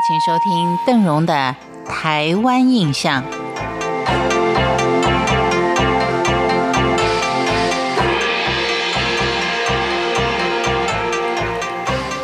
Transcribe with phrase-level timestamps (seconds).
[0.00, 1.56] 请收听邓荣的
[1.88, 3.22] 《台湾印象》。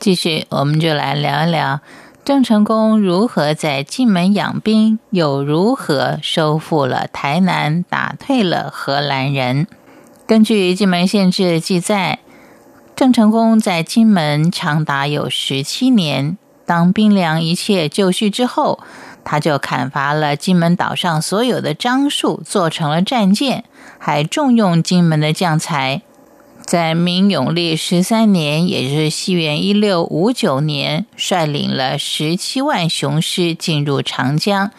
[0.00, 1.80] 继续，我们就来聊一聊
[2.24, 9.66] 郑成功如何在金门养兵，又如何收复了台南，打退了荷兰人。
[10.26, 12.18] 根据金门县志记载，
[12.94, 16.36] 郑成功在金门长达有十七年。
[16.72, 18.80] 当兵粮一切就绪之后，
[19.24, 23.64] 他就砍伐了金门岛上所有的樟树，做成了战舰，
[23.98, 26.00] 还重用金门的将才。
[26.64, 34.70] 在明永历十三年，也就是西元一六五九年，率领了十七万雄师进入长江，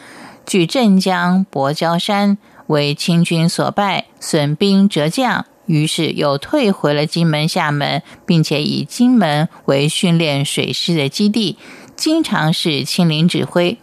[0.47, 11.57] 据镇江、博礁山为清军所败，损兵折将，于是又退回了金门、厦门，并且以金门为训练水师的基地，
[11.95, 13.77] 经常是亲临指挥。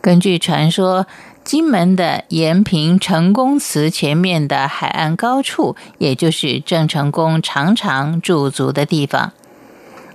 [0.00, 1.06] 根据传说。
[1.42, 9.32] 金门的延平成功祠前面的海岸高处，也就是郑成功常常驻足的地方。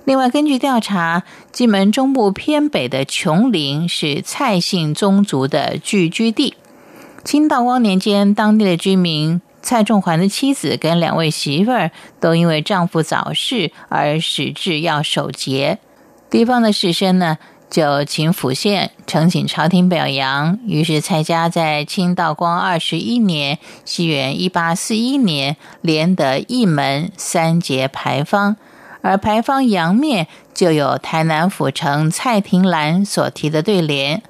[0.04, 6.54] 另外，根据调查，金门中部偏北的琼林是蔡姓宗族的聚居地。
[7.24, 15.80] 清道光年间，当地的居民蔡仲环的妻子跟两位媳妇儿都因为丈夫早逝而始至要守节。
[16.36, 17.38] 地方的士绅呢？
[17.70, 28.56] 就请府县呈请朝廷表扬，于是蔡家在清道光二十一年（西元一八四一年）连得一门三节牌坊，
[29.00, 34.22] 而牌坊阳面就有台南府城蔡廷兰所题的对联。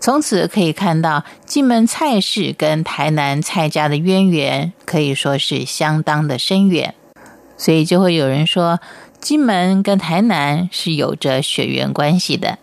[0.00, 6.96] 从此可以看到金门蔡氏跟台南蔡家的渊源可以说是相当的深远，
[7.56, 8.80] 所以就会有人说
[9.24, 12.58] 金门跟台南是有着血缘关系的。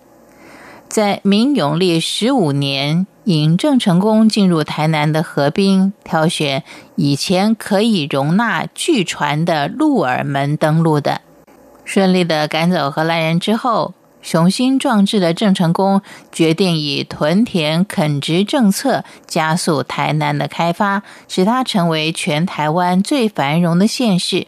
[0.87, 6.63] 在明永历十五年，引郑成功进入台南的河滨，挑选
[6.95, 11.21] 以前可以容纳巨船的鹿耳门登陆的，
[11.83, 24.45] 顺利的赶走荷兰人之后，雄心壮志的郑成功决定以屯田垦殖政策加速台南的开发，使它成为全台湾最繁荣的县市。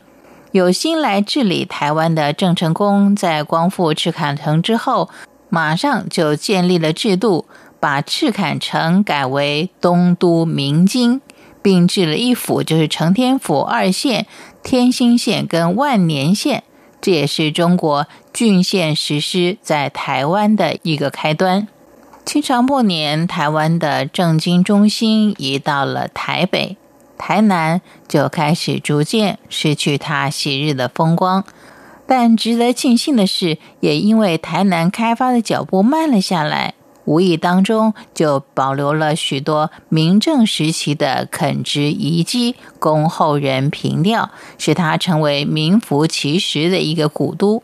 [0.54, 5.10] 有心来治理台湾的郑成功，在光复赤坎城之后。
[5.50, 7.46] 马上就建立了制度，
[7.80, 11.22] 把赤坎城改为东都明京，
[11.62, 14.26] 并置了一府，就是承天府二县：
[14.64, 16.64] 天兴县跟万年县。
[17.00, 21.68] 这也是中国郡县实施在台湾的一个开端。
[22.26, 26.78] 清朝末年，台湾的政经中心移到了台北，
[27.18, 31.44] 台南就开始逐渐失去它昔日的风光。
[32.06, 36.74] 但值得庆幸的是，也因为台南开发的脚步慢了下来，
[37.06, 47.64] 无意当中就保留了许多明政时期的垦殖遗迹，供后人凭吊，使它成为名副其实的一个古都。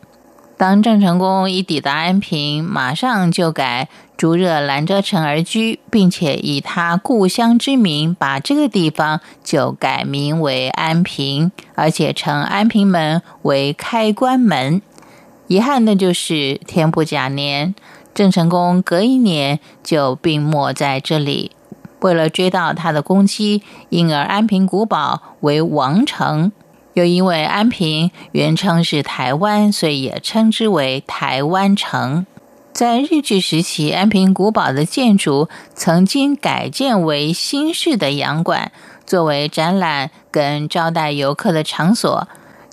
[0.59, 3.87] 当郑成功一抵达安平，马上就改
[4.17, 14.81] 逐热兰遮城而居，并且以他故乡之名，把这个地方就改名为安平，而且称安平门为开关门。
[15.47, 17.73] 遗憾的就是天不假年，
[18.13, 21.53] 郑成功隔一年就病没在这里。
[22.01, 26.51] 为了追悼他的功绩，因而安平古堡为王城。
[26.99, 32.25] 又因为安平原称是台湾，所以也称之为台湾城。
[32.73, 38.73] 在日据时期，安平古堡的建筑曾经改建为新式的洋馆，
[39.05, 42.27] 作为展览跟招待游客的场所。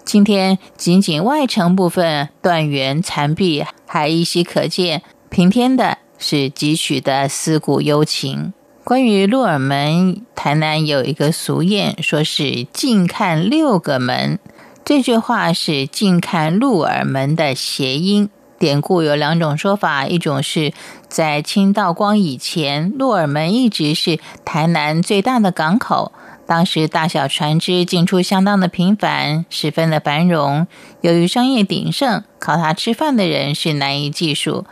[0.05, 8.53] 今天仅仅外城部分断垣残壁还依稀可见，平添的是几许的思古幽情。
[8.87, 14.39] 关于鹿耳门，台南有一个俗谚，说是“近看六个门”。
[14.87, 18.31] 这句话是“近看鹿耳门”的谐音。
[18.61, 20.73] 典故有两种说法，一种是
[21.09, 26.13] 在清道光以前，鹿耳门一直是台南最大的港口，
[26.47, 30.69] 当时大小船只进出相当的频繁，十分的繁荣。
[31.01, 34.65] 由于商业鼎盛，靠它吃饭的人是难以计数。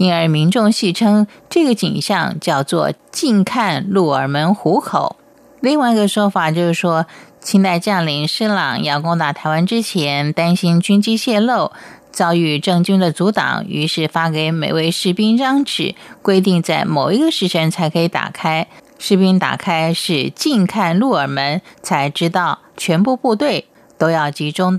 [0.00, 5.16] 因而民众戏称这个景象叫做“近看鹿耳门虎口”。
[5.60, 7.04] 另外一个说法就是说，
[7.38, 11.70] 清代将领施琅要攻打台湾之前，担心军机泄露，
[12.10, 18.66] 遭遇郑军的阻挡，于是发给每位士兵张纸，规定在某一个时辰才可以打开。
[18.98, 23.66] 士兵打开是近看鹿耳门，才知道全部部队
[23.98, 24.78] 都要集中到